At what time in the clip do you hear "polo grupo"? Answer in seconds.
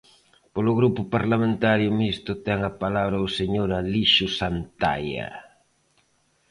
0.53-1.01